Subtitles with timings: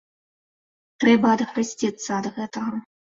[1.03, 2.75] Трэба адхрысціцца ад гэтага.